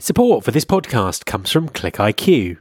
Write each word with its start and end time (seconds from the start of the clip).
Support 0.00 0.44
for 0.44 0.52
this 0.52 0.64
podcast 0.64 1.24
comes 1.24 1.50
from 1.50 1.68
ClickIQ. 1.68 2.58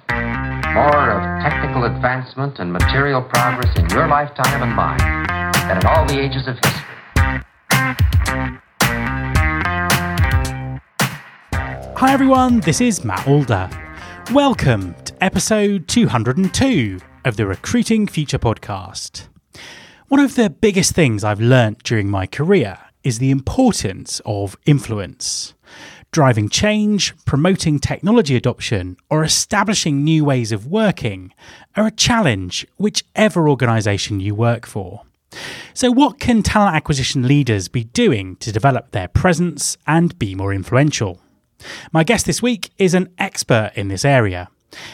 more 0.73 1.09
of 1.12 1.42
technical 1.42 1.86
advancement 1.86 2.59
and 2.59 2.72
material 2.72 3.23
progress 3.23 3.76
in 3.78 3.90
your 3.90 4.08
lifetime 4.08 4.62
and 4.62 4.72
mine 4.72 5.00
than 5.68 5.78
in 5.78 5.86
all 5.88 6.06
the 6.06 6.20
ages 6.20 6.48
of 6.48 6.59
history. 6.64 6.84
Hi 11.98 12.12
everyone, 12.12 12.59
this 12.59 12.81
is 12.81 13.05
Matt 13.05 13.26
Alder. 13.26 13.70
Welcome 14.34 14.95
to 15.06 15.23
episode 15.23 15.88
202 15.88 17.00
of 17.23 17.38
the 17.38 17.47
Recruiting 17.47 18.06
Future 18.06 18.38
podcast. 18.38 19.30
One 20.09 20.20
of 20.20 20.36
the 20.36 20.50
biggest 20.50 20.92
things 20.92 21.23
I've 21.23 21.39
learnt 21.39 21.83
during 21.83 22.09
my 22.09 22.28
career 22.28 22.78
is 23.05 23.20
the 23.20 23.31
importance 23.31 24.22
of 24.25 24.58
influence. 24.66 25.53
Driving 26.11 26.50
change, 26.50 27.14
promoting 27.23 27.80
technology 27.80 28.36
adoption, 28.36 28.98
or 29.09 29.23
establishing 29.23 30.03
new 30.03 30.25
ways 30.25 30.52
of 30.52 30.67
working 30.67 31.31
are 31.77 31.88
a 31.88 31.92
challenge, 31.92 32.67
whichever 32.75 33.48
organisation 33.48 34.20
you 34.20 34.36
work 34.36 34.66
for. 34.66 35.03
So, 35.73 35.92
what 35.92 36.20
can 36.20 36.44
talent 36.44 36.75
acquisition 36.75 37.25
leaders 37.25 37.70
be 37.70 37.86
doing 37.86 38.36
to 38.38 38.52
develop 38.52 38.92
their 38.92 39.08
presence 39.08 39.77
and 39.88 40.20
be 40.20 40.36
more 40.36 40.53
influential? 40.53 41.22
My 41.91 42.03
guest 42.03 42.25
this 42.25 42.41
week 42.41 42.71
is 42.77 42.94
an 42.94 43.09
expert 43.17 43.71
in 43.75 43.88
this 43.88 44.05
area. 44.05 44.49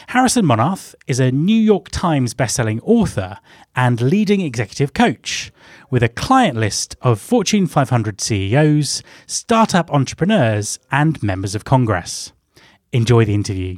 Harrison 0.08 0.46
Monarth 0.46 0.96
is 1.08 1.20
a 1.20 1.32
New 1.32 1.60
York 1.60 1.90
Times 1.90 2.34
bestselling 2.34 2.80
author 2.84 3.38
and 3.76 4.02
leading 4.02 4.42
executive 4.42 4.94
coach 4.94 5.52
with 5.90 6.04
a 6.04 6.10
client 6.10 6.58
list 6.58 6.96
of 7.02 7.20
Fortune 7.20 7.68
500 7.68 8.22
CEOs, 8.22 9.04
startup 9.26 9.92
entrepreneurs, 9.92 10.80
and 10.92 11.22
members 11.24 11.56
of 11.56 11.66
Congress. 11.66 12.32
Enjoy 12.92 13.26
the 13.26 13.34
interview. 13.34 13.78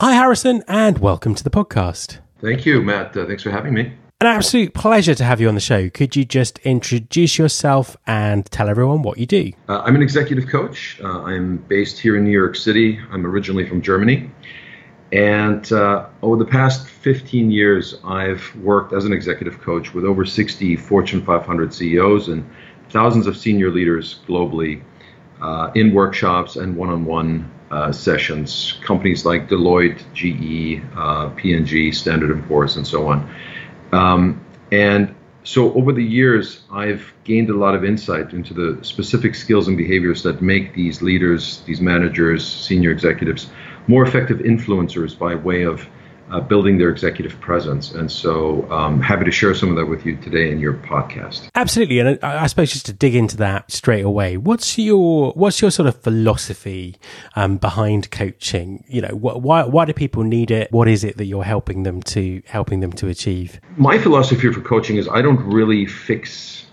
Hi, 0.00 0.14
Harrison, 0.14 0.62
and 0.68 0.98
welcome 0.98 1.34
to 1.34 1.44
the 1.44 1.50
podcast. 1.50 2.18
Thank 2.40 2.66
you, 2.66 2.82
Matt. 2.82 3.16
Uh, 3.16 3.26
thanks 3.26 3.42
for 3.42 3.50
having 3.50 3.74
me. 3.74 3.92
An 4.18 4.28
absolute 4.28 4.72
pleasure 4.72 5.14
to 5.14 5.24
have 5.24 5.42
you 5.42 5.48
on 5.48 5.54
the 5.54 5.60
show. 5.60 5.90
Could 5.90 6.16
you 6.16 6.24
just 6.24 6.58
introduce 6.60 7.36
yourself 7.36 7.98
and 8.06 8.46
tell 8.46 8.66
everyone 8.66 9.02
what 9.02 9.18
you 9.18 9.26
do? 9.26 9.52
Uh, 9.68 9.80
I'm 9.80 9.94
an 9.94 10.00
executive 10.00 10.48
coach. 10.48 10.98
Uh, 11.04 11.24
I'm 11.24 11.58
based 11.58 11.98
here 11.98 12.16
in 12.16 12.24
New 12.24 12.30
York 12.30 12.56
City. 12.56 12.98
I'm 13.10 13.26
originally 13.26 13.68
from 13.68 13.82
Germany. 13.82 14.30
And 15.12 15.70
uh, 15.70 16.06
over 16.22 16.42
the 16.42 16.50
past 16.50 16.88
15 16.88 17.50
years, 17.50 17.98
I've 18.04 18.56
worked 18.62 18.94
as 18.94 19.04
an 19.04 19.12
executive 19.12 19.60
coach 19.60 19.92
with 19.92 20.06
over 20.06 20.24
60 20.24 20.76
Fortune 20.76 21.22
500 21.22 21.74
CEOs 21.74 22.28
and 22.28 22.48
thousands 22.88 23.26
of 23.26 23.36
senior 23.36 23.70
leaders 23.70 24.20
globally 24.26 24.82
uh, 25.42 25.72
in 25.74 25.92
workshops 25.92 26.56
and 26.56 26.74
one 26.74 26.88
on 26.88 27.04
one 27.04 27.50
sessions, 27.92 28.78
companies 28.82 29.26
like 29.26 29.50
Deloitte, 29.50 30.00
GE, 30.14 30.82
uh, 30.96 31.28
P&G, 31.36 31.92
Standard 31.92 32.42
& 32.44 32.48
Poor's, 32.48 32.76
and 32.76 32.86
so 32.86 33.08
on. 33.08 33.28
Um, 33.92 34.44
and 34.72 35.14
so 35.44 35.72
over 35.74 35.92
the 35.92 36.02
years, 36.02 36.62
I've 36.72 37.12
gained 37.24 37.50
a 37.50 37.54
lot 37.54 37.74
of 37.74 37.84
insight 37.84 38.32
into 38.32 38.52
the 38.52 38.84
specific 38.84 39.34
skills 39.34 39.68
and 39.68 39.76
behaviors 39.76 40.22
that 40.24 40.42
make 40.42 40.74
these 40.74 41.02
leaders, 41.02 41.62
these 41.66 41.80
managers, 41.80 42.46
senior 42.46 42.90
executives 42.90 43.48
more 43.86 44.04
effective 44.04 44.38
influencers 44.38 45.16
by 45.16 45.34
way 45.34 45.62
of 45.62 45.88
uh, 46.30 46.40
building 46.40 46.78
their 46.78 46.90
executive 46.90 47.38
presence. 47.40 47.92
And 47.92 48.10
so, 48.10 48.70
um, 48.70 49.00
happy 49.00 49.24
to 49.24 49.30
share 49.30 49.54
some 49.54 49.70
of 49.70 49.76
that 49.76 49.86
with 49.86 50.04
you 50.04 50.16
today 50.16 50.50
in 50.50 50.58
your 50.58 50.74
podcast. 50.74 51.48
Absolutely, 51.54 51.98
and 52.00 52.18
I, 52.22 52.44
I 52.44 52.46
suppose 52.46 52.72
just 52.72 52.86
to 52.86 52.92
dig 52.92 53.14
into 53.14 53.36
that 53.38 53.70
straight 53.70 54.04
away, 54.04 54.36
what's 54.36 54.78
your 54.78 55.32
what's 55.32 55.60
your 55.60 55.70
sort 55.70 55.88
of 55.88 56.00
philosophy 56.02 56.96
um, 57.36 57.56
behind 57.58 58.10
coaching? 58.10 58.84
You 58.88 59.02
know, 59.02 59.08
wh- 59.08 59.42
why 59.42 59.64
why 59.64 59.84
do 59.84 59.92
people 59.92 60.22
need 60.22 60.50
it? 60.50 60.70
What 60.72 60.88
is 60.88 61.04
it 61.04 61.16
that 61.18 61.26
you're 61.26 61.44
helping 61.44 61.84
them 61.84 62.02
to 62.02 62.42
helping 62.46 62.80
them 62.80 62.92
to 62.94 63.08
achieve? 63.08 63.60
My 63.76 63.98
philosophy 63.98 64.52
for 64.52 64.60
coaching 64.60 64.96
is 64.96 65.08
I 65.08 65.22
don't 65.22 65.40
really 65.40 65.86
fix 65.86 66.66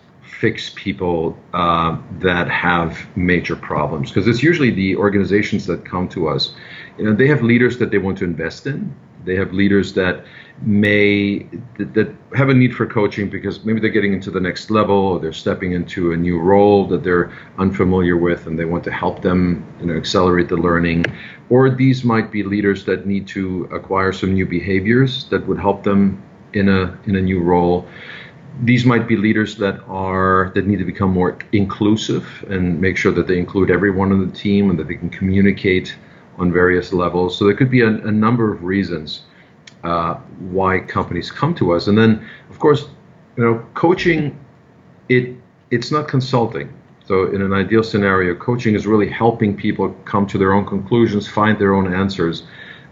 fix 0.43 0.71
people 0.75 1.37
uh, 1.53 1.97
that 2.19 2.49
have 2.49 3.07
major 3.15 3.55
problems 3.55 4.09
because 4.09 4.27
it's 4.27 4.43
usually 4.43 4.71
the 4.71 4.93
organizations 4.97 5.67
that 5.67 5.85
come 5.85 6.09
to 6.09 6.27
us. 6.27 6.53
You 6.97 7.05
know, 7.05 7.13
they 7.13 7.27
have 7.27 7.41
leaders 7.41 7.77
that 7.77 7.91
they 7.91 7.97
want 7.97 8.17
to 8.17 8.25
invest 8.25 8.67
in 8.67 8.93
they 9.25 9.35
have 9.35 9.53
leaders 9.53 9.93
that 9.93 10.25
may 10.61 11.39
that, 11.77 11.93
that, 11.93 12.15
have 12.35 12.49
a 12.49 12.53
need 12.53 12.75
for 12.75 12.85
coaching 12.85 13.29
because 13.29 13.63
maybe 13.65 13.79
they're 13.79 13.89
getting 13.89 14.13
into 14.13 14.31
the 14.31 14.39
next 14.39 14.69
level 14.69 14.95
or 14.95 15.19
they're 15.19 15.33
stepping 15.33 15.73
into 15.73 16.13
a 16.13 16.17
new 16.17 16.39
role 16.39 16.87
that 16.87 17.03
they're 17.03 17.31
unfamiliar 17.57 18.17
with 18.17 18.47
and 18.47 18.57
they 18.57 18.65
want 18.65 18.83
to 18.83 18.91
help 18.91 19.21
them 19.21 19.65
you 19.79 19.85
know 19.85 19.95
accelerate 19.95 20.49
the 20.49 20.57
learning. 20.57 21.05
Or 21.49 21.69
these 21.69 22.03
might 22.03 22.31
be 22.31 22.43
leaders 22.43 22.85
that 22.85 23.05
need 23.05 23.27
to 23.29 23.69
acquire 23.71 24.11
some 24.11 24.33
new 24.33 24.45
behaviors 24.45 25.25
that 25.25 25.45
would 25.47 25.59
help 25.59 25.83
them 25.83 26.21
in 26.53 26.69
a 26.69 26.97
in 27.05 27.15
a 27.15 27.21
new 27.21 27.41
role. 27.41 27.87
These 28.63 28.85
might 28.85 29.07
be 29.07 29.17
leaders 29.17 29.57
that 29.57 29.79
are 29.87 30.51
that 30.55 30.67
need 30.67 30.77
to 30.77 30.85
become 30.85 31.11
more 31.11 31.37
inclusive 31.51 32.45
and 32.49 32.79
make 32.79 32.97
sure 32.97 33.11
that 33.11 33.27
they 33.27 33.39
include 33.39 33.71
everyone 33.71 34.11
on 34.11 34.25
the 34.25 34.33
team 34.33 34.69
and 34.69 34.77
that 34.79 34.87
they 34.87 34.95
can 34.95 35.09
communicate 35.09 35.95
on 36.37 36.51
various 36.51 36.93
levels. 36.93 37.37
So 37.37 37.45
there 37.45 37.55
could 37.55 37.71
be 37.71 37.81
a, 37.81 37.87
a 37.87 38.11
number 38.11 38.51
of 38.53 38.63
reasons 38.63 39.21
uh, 39.83 40.15
why 40.39 40.79
companies 40.79 41.31
come 41.31 41.53
to 41.55 41.73
us. 41.73 41.87
And 41.87 41.97
then, 41.97 42.27
of 42.49 42.59
course, 42.59 42.87
you 43.37 43.43
know, 43.43 43.65
coaching 43.73 44.39
it 45.09 45.35
it's 45.71 45.91
not 45.91 46.07
consulting. 46.07 46.71
So 47.05 47.27
in 47.27 47.41
an 47.41 47.51
ideal 47.51 47.83
scenario, 47.83 48.35
coaching 48.35 48.75
is 48.75 48.87
really 48.87 49.09
helping 49.09 49.57
people 49.57 49.89
come 50.05 50.25
to 50.27 50.37
their 50.37 50.53
own 50.53 50.65
conclusions, 50.65 51.27
find 51.27 51.59
their 51.59 51.73
own 51.73 51.93
answers, 51.93 52.43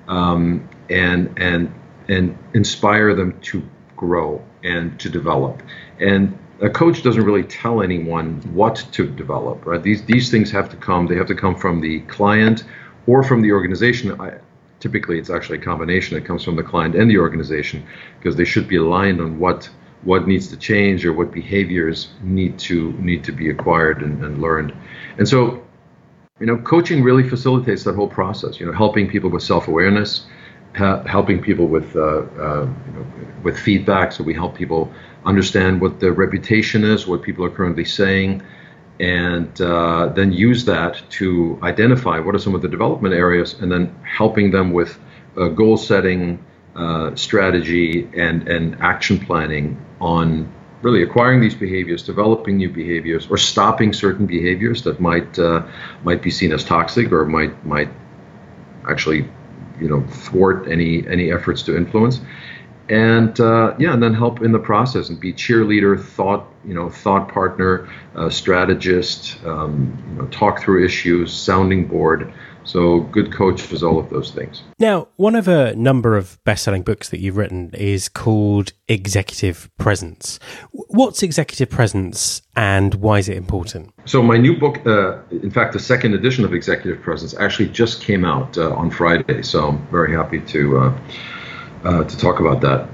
um, 0.07 0.67
and 0.89 1.33
and 1.37 1.73
and 2.09 2.37
inspire 2.53 3.15
them 3.15 3.39
to 3.41 3.63
grow 3.95 4.43
and 4.63 4.99
to 4.99 5.09
develop. 5.09 5.63
And 5.99 6.37
a 6.59 6.69
coach 6.69 7.03
doesn't 7.03 7.23
really 7.23 7.43
tell 7.43 7.81
anyone 7.81 8.41
what 8.53 8.85
to 8.91 9.07
develop, 9.07 9.65
right? 9.65 9.81
These 9.81 10.03
these 10.05 10.29
things 10.29 10.51
have 10.51 10.69
to 10.69 10.75
come. 10.75 11.07
They 11.07 11.15
have 11.15 11.27
to 11.27 11.35
come 11.35 11.55
from 11.55 11.79
the 11.79 12.01
client 12.01 12.63
or 13.07 13.23
from 13.23 13.41
the 13.41 13.51
organization. 13.51 14.19
I, 14.19 14.39
typically, 14.79 15.19
it's 15.19 15.29
actually 15.29 15.59
a 15.59 15.61
combination. 15.61 16.15
that 16.15 16.25
comes 16.25 16.43
from 16.43 16.55
the 16.55 16.63
client 16.63 16.95
and 16.95 17.09
the 17.09 17.17
organization 17.17 17.85
because 18.17 18.35
they 18.35 18.45
should 18.45 18.67
be 18.67 18.77
aligned 18.77 19.21
on 19.21 19.39
what 19.39 19.69
what 20.03 20.27
needs 20.27 20.47
to 20.47 20.57
change 20.57 21.05
or 21.05 21.13
what 21.13 21.31
behaviors 21.31 22.09
need 22.23 22.57
to 22.57 22.91
need 22.93 23.23
to 23.23 23.31
be 23.31 23.49
acquired 23.49 24.01
and, 24.01 24.23
and 24.25 24.41
learned. 24.41 24.73
And 25.19 25.27
so, 25.27 25.63
you 26.39 26.47
know, 26.47 26.57
coaching 26.57 27.03
really 27.03 27.27
facilitates 27.27 27.83
that 27.83 27.95
whole 27.95 28.07
process. 28.07 28.59
You 28.59 28.65
know, 28.65 28.73
helping 28.73 29.07
people 29.07 29.29
with 29.29 29.43
self-awareness, 29.43 30.25
ha- 30.75 31.03
helping 31.03 31.39
people 31.41 31.67
with 31.67 31.95
uh, 31.95 31.99
uh, 32.01 32.67
you 32.87 32.93
know, 32.93 33.05
with 33.43 33.59
feedback. 33.59 34.11
So 34.11 34.23
we 34.23 34.33
help 34.33 34.55
people 34.55 34.91
understand 35.25 35.79
what 35.79 35.99
their 35.99 36.13
reputation 36.13 36.83
is, 36.83 37.05
what 37.05 37.21
people 37.21 37.45
are 37.45 37.51
currently 37.51 37.85
saying 37.85 38.41
and 39.01 39.59
uh, 39.61 40.07
then 40.15 40.31
use 40.31 40.63
that 40.65 41.01
to 41.09 41.59
identify 41.63 42.19
what 42.19 42.35
are 42.35 42.39
some 42.39 42.53
of 42.53 42.61
the 42.61 42.67
development 42.67 43.15
areas 43.15 43.55
and 43.59 43.71
then 43.71 43.93
helping 44.03 44.51
them 44.51 44.71
with 44.71 44.99
uh, 45.37 45.47
goal 45.47 45.75
setting 45.75 46.37
uh, 46.75 47.13
strategy 47.15 48.07
and, 48.15 48.47
and 48.47 48.79
action 48.79 49.19
planning 49.19 49.75
on 49.99 50.47
really 50.83 51.01
acquiring 51.01 51.41
these 51.41 51.55
behaviors 51.55 52.03
developing 52.03 52.57
new 52.57 52.69
behaviors 52.69 53.27
or 53.29 53.37
stopping 53.37 53.91
certain 53.91 54.27
behaviors 54.27 54.83
that 54.83 54.99
might 54.99 55.37
uh, 55.39 55.65
might 56.03 56.21
be 56.21 56.29
seen 56.29 56.51
as 56.51 56.63
toxic 56.63 57.11
or 57.11 57.25
might 57.25 57.65
might 57.65 57.89
actually 58.87 59.27
you 59.79 59.89
know 59.89 60.01
thwart 60.07 60.67
any 60.67 61.07
any 61.07 61.31
efforts 61.31 61.63
to 61.63 61.75
influence 61.75 62.21
and 62.91 63.39
uh, 63.39 63.73
yeah, 63.79 63.93
and 63.93 64.03
then 64.03 64.13
help 64.13 64.41
in 64.41 64.51
the 64.51 64.59
process 64.59 65.07
and 65.09 65.17
be 65.17 65.31
cheerleader, 65.31 65.99
thought 65.99 66.45
you 66.65 66.73
know, 66.73 66.89
thought 66.89 67.29
partner, 67.29 67.89
uh, 68.15 68.29
strategist, 68.29 69.43
um, 69.45 69.97
you 70.09 70.15
know, 70.21 70.27
talk 70.27 70.61
through 70.61 70.83
issues, 70.83 71.33
sounding 71.33 71.87
board. 71.87 72.31
So 72.63 72.99
good 72.99 73.33
coach 73.33 73.71
is 73.71 73.81
all 73.81 73.97
of 73.97 74.11
those 74.11 74.29
things. 74.29 74.61
Now, 74.77 75.07
one 75.15 75.35
of 75.35 75.47
a 75.47 75.75
number 75.75 76.15
of 76.15 76.37
best-selling 76.43 76.83
books 76.83 77.09
that 77.09 77.19
you've 77.19 77.35
written 77.35 77.71
is 77.73 78.07
called 78.07 78.73
Executive 78.87 79.67
Presence. 79.79 80.37
What's 80.71 81.23
executive 81.23 81.71
presence, 81.71 82.43
and 82.55 82.93
why 82.95 83.17
is 83.17 83.29
it 83.29 83.37
important? 83.37 83.91
So 84.05 84.21
my 84.21 84.37
new 84.37 84.59
book, 84.59 84.85
uh, 84.85 85.17
in 85.31 85.49
fact, 85.49 85.73
the 85.73 85.79
second 85.79 86.13
edition 86.13 86.45
of 86.45 86.53
Executive 86.53 87.01
Presence, 87.01 87.33
actually 87.33 87.69
just 87.69 88.03
came 88.03 88.23
out 88.23 88.57
uh, 88.57 88.75
on 88.75 88.91
Friday. 88.91 89.41
So 89.41 89.69
I'm 89.69 89.87
very 89.87 90.13
happy 90.13 90.41
to 90.41 90.93
uh, 91.83 92.03
to 92.03 92.17
talk 92.17 92.39
about 92.39 92.61
that. 92.61 92.89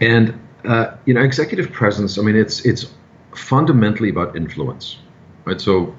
And 0.00 0.38
uh, 0.64 0.96
you 1.04 1.14
know, 1.14 1.22
executive 1.22 1.72
presence. 1.72 2.18
I 2.18 2.22
mean, 2.22 2.36
it's 2.36 2.64
it's 2.64 2.92
fundamentally 3.34 4.10
about 4.10 4.36
influence, 4.36 4.98
right? 5.44 5.60
So 5.60 5.94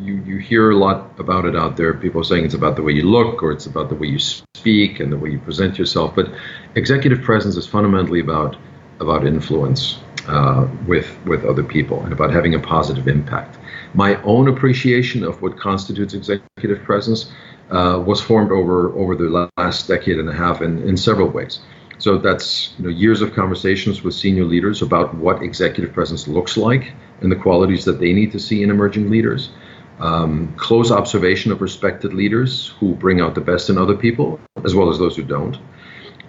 you 0.00 0.14
you 0.24 0.38
hear 0.38 0.70
a 0.70 0.76
lot 0.76 1.18
about 1.18 1.44
it 1.44 1.56
out 1.56 1.76
there. 1.76 1.94
People 1.94 2.22
saying 2.24 2.44
it's 2.44 2.54
about 2.54 2.76
the 2.76 2.82
way 2.82 2.92
you 2.92 3.02
look, 3.02 3.42
or 3.42 3.52
it's 3.52 3.66
about 3.66 3.88
the 3.88 3.94
way 3.94 4.08
you 4.08 4.18
speak 4.18 5.00
and 5.00 5.12
the 5.12 5.18
way 5.18 5.30
you 5.30 5.38
present 5.40 5.78
yourself. 5.78 6.14
But 6.14 6.30
executive 6.74 7.22
presence 7.22 7.56
is 7.56 7.66
fundamentally 7.66 8.20
about 8.20 8.56
about 9.00 9.26
influence 9.26 9.98
uh, 10.28 10.68
with 10.86 11.18
with 11.26 11.44
other 11.44 11.64
people 11.64 12.02
and 12.04 12.12
about 12.12 12.32
having 12.32 12.54
a 12.54 12.60
positive 12.60 13.08
impact. 13.08 13.58
My 13.94 14.22
own 14.22 14.48
appreciation 14.48 15.24
of 15.24 15.42
what 15.42 15.58
constitutes 15.58 16.14
executive 16.14 16.82
presence 16.84 17.30
uh, 17.72 17.98
was 17.98 18.20
formed 18.20 18.52
over 18.52 18.92
over 18.96 19.16
the 19.16 19.48
last 19.56 19.88
decade 19.88 20.18
and 20.18 20.28
a 20.28 20.34
half 20.34 20.60
in, 20.60 20.86
in 20.88 20.96
several 20.96 21.28
ways. 21.28 21.60
So 21.98 22.18
that's 22.18 22.74
you 22.78 22.84
know, 22.84 22.90
years 22.90 23.22
of 23.22 23.32
conversations 23.32 24.02
with 24.02 24.14
senior 24.14 24.44
leaders 24.44 24.82
about 24.82 25.14
what 25.14 25.42
executive 25.42 25.94
presence 25.94 26.26
looks 26.28 26.56
like 26.56 26.92
and 27.20 27.30
the 27.30 27.36
qualities 27.36 27.84
that 27.84 28.00
they 28.00 28.12
need 28.12 28.32
to 28.32 28.40
see 28.40 28.62
in 28.62 28.70
emerging 28.70 29.08
leaders. 29.08 29.50
Um, 30.00 30.52
close 30.56 30.90
observation 30.90 31.52
of 31.52 31.60
respected 31.60 32.12
leaders 32.12 32.74
who 32.80 32.94
bring 32.94 33.20
out 33.20 33.34
the 33.36 33.40
best 33.40 33.70
in 33.70 33.78
other 33.78 33.94
people, 33.94 34.40
as 34.64 34.74
well 34.74 34.90
as 34.90 34.98
those 34.98 35.14
who 35.14 35.22
don't. 35.22 35.56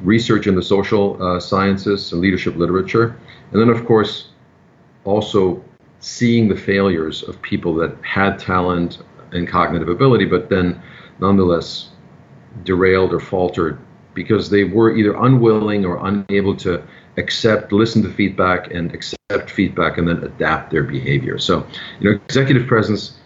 Research 0.02 0.46
in 0.46 0.56
the 0.56 0.62
social 0.62 1.22
uh, 1.22 1.40
sciences 1.40 2.12
and 2.12 2.22
leadership 2.22 2.56
literature. 2.56 3.18
And 3.52 3.60
then, 3.60 3.70
of 3.70 3.86
course, 3.86 4.30
also 5.06 5.64
seeing 6.02 6.50
the 6.50 6.56
failures 6.56 7.24
of 7.24 7.42
people 7.42 7.74
that 7.76 7.98
had 8.04 8.38
talent 8.38 9.00
and 9.32 9.48
cognitive 9.48 9.90
ability, 9.90 10.26
but 10.26 10.50
then 10.50 10.80
nonetheless 11.24 11.90
derailed 12.66 13.14
or 13.14 13.20
faltered 13.20 13.80
because 14.14 14.50
they 14.50 14.64
were 14.64 14.96
either 14.96 15.16
unwilling 15.16 15.86
or 15.86 15.96
unable 16.06 16.56
to 16.56 16.84
accept, 17.18 17.72
listen 17.72 18.04
to 18.04 18.10
feedback, 18.10 18.72
and 18.72 18.94
accept 18.94 19.50
feedback, 19.50 19.98
and 19.98 20.08
then 20.08 20.18
adapt 20.24 20.70
their 20.70 20.84
behavior. 20.84 21.40
So, 21.40 21.66
you 22.00 22.12
know, 22.12 22.20
executive 22.30 22.68
presence 22.68 23.18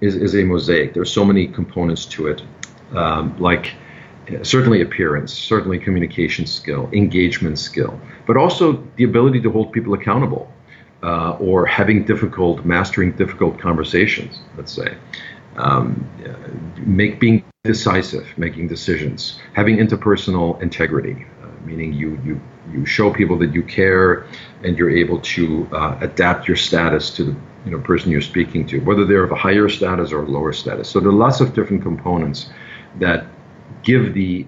is, 0.00 0.16
is 0.16 0.34
a 0.34 0.42
mosaic. 0.44 0.92
There's 0.92 1.12
so 1.12 1.24
many 1.24 1.46
components 1.46 2.04
to 2.06 2.26
it, 2.26 2.42
um, 2.92 3.34
like 3.38 3.74
certainly 4.42 4.82
appearance, 4.82 5.32
certainly 5.32 5.78
communication 5.78 6.46
skill, 6.46 6.90
engagement 6.92 7.58
skill, 7.58 7.98
but 8.26 8.36
also 8.36 8.82
the 8.96 9.04
ability 9.04 9.40
to 9.42 9.50
hold 9.50 9.72
people 9.72 9.94
accountable. 9.94 10.50
Uh, 11.02 11.36
or 11.38 11.66
having 11.66 12.02
difficult, 12.02 12.64
mastering 12.64 13.12
difficult 13.12 13.58
conversations, 13.58 14.40
let's 14.56 14.72
say 14.72 14.96
um, 15.56 16.08
make 16.78 17.20
being 17.20 17.44
decisive, 17.64 18.26
making 18.36 18.68
decisions, 18.68 19.40
having 19.54 19.76
interpersonal 19.76 20.60
integrity, 20.60 21.26
uh, 21.42 21.46
meaning 21.64 21.92
you 21.92 22.20
you 22.24 22.40
you 22.72 22.84
show 22.84 23.12
people 23.12 23.38
that 23.38 23.54
you 23.54 23.62
care 23.62 24.26
and 24.62 24.78
you're 24.78 24.90
able 24.90 25.20
to 25.20 25.68
uh, 25.72 25.96
adapt 26.00 26.48
your 26.48 26.56
status 26.56 27.10
to 27.10 27.24
the 27.24 27.36
you 27.64 27.70
know 27.70 27.78
person 27.78 28.10
you're 28.10 28.20
speaking 28.20 28.66
to, 28.66 28.80
whether 28.80 29.04
they're 29.04 29.24
of 29.24 29.32
a 29.32 29.36
higher 29.36 29.68
status 29.68 30.12
or 30.12 30.22
a 30.22 30.26
lower 30.26 30.52
status. 30.52 30.88
So 30.88 31.00
there 31.00 31.08
are 31.08 31.12
lots 31.12 31.40
of 31.40 31.54
different 31.54 31.82
components 31.82 32.50
that 32.98 33.26
give 33.82 34.14
the 34.14 34.46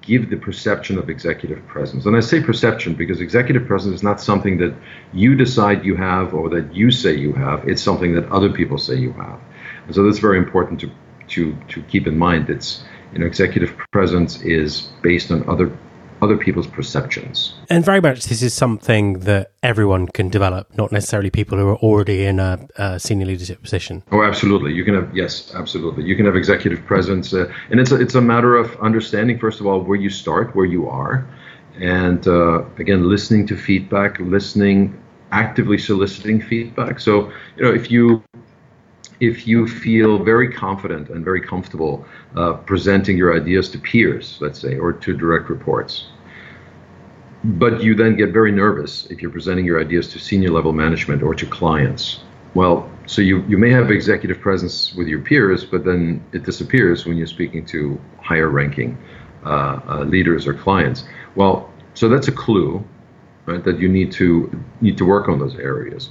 give 0.00 0.30
the 0.30 0.36
perception 0.36 0.98
of 0.98 1.10
executive 1.10 1.66
presence. 1.66 2.06
And 2.06 2.16
I 2.16 2.20
say 2.20 2.40
perception 2.42 2.94
because 2.94 3.20
executive 3.20 3.66
presence 3.66 3.96
is 3.96 4.02
not 4.02 4.20
something 4.20 4.56
that 4.58 4.74
you 5.12 5.34
decide 5.34 5.84
you 5.84 5.96
have 5.96 6.32
or 6.34 6.48
that 6.50 6.74
you 6.74 6.90
say 6.90 7.14
you 7.14 7.34
have. 7.34 7.68
It's 7.68 7.82
something 7.82 8.14
that 8.14 8.26
other 8.30 8.50
people 8.50 8.78
say 8.78 8.96
you 8.96 9.12
have. 9.12 9.38
And 9.88 9.94
so 9.94 10.04
that's 10.04 10.18
very 10.18 10.38
important 10.38 10.80
to, 10.80 10.90
to, 11.28 11.56
to 11.68 11.82
keep 11.84 12.06
in 12.06 12.16
mind. 12.16 12.50
It's, 12.50 12.84
you 13.12 13.18
know, 13.18 13.26
executive 13.26 13.74
presence 13.90 14.42
is 14.42 14.82
based 15.02 15.30
on 15.30 15.48
other 15.48 15.76
other 16.20 16.36
people's 16.36 16.66
perceptions. 16.66 17.54
And 17.70 17.84
very 17.84 18.00
much 18.00 18.24
this 18.24 18.42
is 18.42 18.52
something 18.52 19.20
that 19.20 19.52
everyone 19.62 20.08
can 20.08 20.28
develop, 20.28 20.66
not 20.76 20.90
necessarily 20.90 21.30
people 21.30 21.58
who 21.58 21.68
are 21.68 21.76
already 21.76 22.24
in 22.24 22.40
a, 22.40 22.66
a 22.76 22.98
senior 22.98 23.26
leadership 23.26 23.62
position. 23.62 24.02
Oh, 24.10 24.24
absolutely. 24.24 24.72
You 24.72 24.84
can 24.84 24.94
have 24.94 25.16
yes, 25.16 25.54
absolutely. 25.54 26.04
You 26.04 26.16
can 26.16 26.26
have 26.26 26.34
executive 26.34 26.84
presence, 26.86 27.32
uh, 27.32 27.52
and 27.70 27.78
it's 27.78 27.92
a, 27.92 28.00
it's 28.00 28.16
a 28.16 28.20
matter 28.20 28.56
of 28.56 28.76
understanding 28.80 29.38
first 29.38 29.60
of 29.60 29.66
all 29.66 29.80
where 29.80 29.96
you 29.96 30.10
start, 30.10 30.56
where 30.56 30.66
you 30.66 30.88
are, 30.88 31.24
and 31.80 32.26
uh, 32.26 32.64
again 32.78 33.08
listening 33.08 33.46
to 33.46 33.56
feedback, 33.56 34.18
listening 34.18 35.00
actively 35.30 35.78
soliciting 35.78 36.40
feedback. 36.40 36.98
So 36.98 37.30
you 37.56 37.64
know 37.64 37.72
if 37.72 37.90
you 37.90 38.24
if 39.20 39.46
you 39.46 39.66
feel 39.66 40.22
very 40.22 40.52
confident 40.52 41.08
and 41.08 41.24
very 41.24 41.40
comfortable 41.40 42.04
uh, 42.36 42.52
presenting 42.52 43.16
your 43.16 43.34
ideas 43.34 43.68
to 43.70 43.78
peers, 43.78 44.38
let's 44.40 44.60
say, 44.60 44.78
or 44.78 44.92
to 44.92 45.16
direct 45.16 45.50
reports, 45.50 46.06
but 47.44 47.82
you 47.82 47.94
then 47.94 48.16
get 48.16 48.32
very 48.32 48.52
nervous 48.52 49.06
if 49.06 49.22
you're 49.22 49.30
presenting 49.30 49.64
your 49.64 49.80
ideas 49.80 50.08
to 50.12 50.18
senior 50.18 50.50
level 50.50 50.72
management 50.72 51.22
or 51.22 51.34
to 51.34 51.46
clients. 51.46 52.20
Well, 52.54 52.90
so 53.06 53.22
you, 53.22 53.44
you 53.48 53.58
may 53.58 53.70
have 53.70 53.90
executive 53.90 54.40
presence 54.40 54.94
with 54.94 55.06
your 55.06 55.20
peers, 55.20 55.64
but 55.64 55.84
then 55.84 56.24
it 56.32 56.44
disappears 56.44 57.06
when 57.06 57.16
you're 57.16 57.26
speaking 57.26 57.64
to 57.66 58.00
higher 58.20 58.48
ranking 58.48 58.98
uh, 59.44 59.80
uh, 59.88 60.04
leaders 60.04 60.46
or 60.46 60.54
clients. 60.54 61.04
Well, 61.36 61.72
so 61.94 62.08
that's 62.08 62.28
a 62.28 62.32
clue, 62.32 62.84
right, 63.46 63.62
that 63.64 63.78
you 63.78 63.88
need 63.88 64.10
to 64.12 64.50
need 64.80 64.98
to 64.98 65.04
work 65.04 65.28
on 65.28 65.38
those 65.38 65.56
areas. 65.56 66.10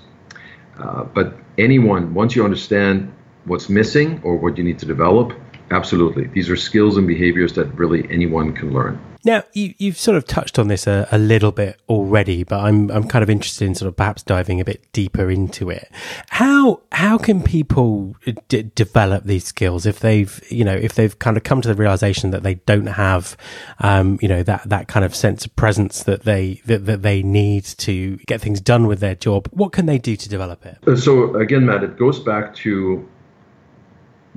Uh, 0.80 1.04
but 1.04 1.36
anyone, 1.58 2.14
once 2.14 2.36
you 2.36 2.44
understand 2.44 3.14
what's 3.46 3.70
missing 3.70 4.20
or 4.24 4.38
what 4.38 4.58
you 4.58 4.64
need 4.64 4.80
to 4.80 4.86
develop, 4.86 5.34
absolutely. 5.72 6.28
These 6.28 6.50
are 6.50 6.56
skills 6.56 6.98
and 6.98 7.08
behaviors 7.08 7.54
that 7.54 7.66
really 7.76 8.08
anyone 8.12 8.54
can 8.54 8.74
learn. 8.74 9.00
Now, 9.28 9.44
you, 9.52 9.74
have 9.82 9.98
sort 9.98 10.16
of 10.16 10.26
touched 10.26 10.58
on 10.58 10.70
this 10.70 10.88
a, 10.88 11.06
a, 11.12 11.18
little 11.18 11.52
bit 11.52 11.82
already, 11.90 12.46
but 12.46 12.62
I'm 12.62 12.90
I'm 12.90 13.06
kind 13.10 13.24
of 13.24 13.30
interested 13.30 13.66
in 13.66 13.76
sort 13.76 13.90
of 13.90 13.98
perhaps 13.98 14.24
diving 14.24 14.62
a 14.62 14.66
bit 14.66 14.90
deeper 14.94 15.30
into 15.30 15.70
it. 15.70 15.92
How 16.30 16.82
how 16.94 17.18
can 17.18 17.44
people 17.44 18.16
d- 18.48 18.72
develop 18.74 19.26
these 19.26 19.44
skills 19.44 19.86
if 19.86 20.00
they've 20.00 20.42
you 20.50 20.64
know 20.64 20.76
if 20.76 20.96
they've 20.96 21.20
kind 21.20 21.36
of 21.36 21.44
come 21.44 21.62
to 21.62 21.68
the 21.68 21.76
realization 21.76 22.32
that 22.32 22.44
they 22.44 22.56
don't 22.56 22.86
have 22.86 23.36
um, 23.80 24.18
you 24.22 24.30
know 24.30 24.44
that 24.44 24.62
that 24.70 24.88
kind 24.88 25.04
of 25.04 25.14
sense 25.14 25.46
of 25.46 25.54
presence 25.58 26.04
that 26.04 26.24
they 26.24 26.62
that, 26.66 26.86
that 26.86 27.02
they 27.02 27.22
need 27.22 27.66
to 27.66 28.16
get 28.28 28.40
things 28.40 28.62
done 28.62 28.88
with 28.88 29.02
their 29.02 29.16
job? 29.16 29.50
What 29.52 29.74
can 29.74 29.88
they 29.88 29.98
do 29.98 30.16
to 30.16 30.30
develop 30.30 30.66
it? 30.66 30.78
Uh, 30.88 30.96
so 30.96 31.36
again, 31.36 31.66
Matt, 31.66 31.84
it 31.84 31.98
goes 31.98 32.20
back 32.20 32.56
to 32.58 33.06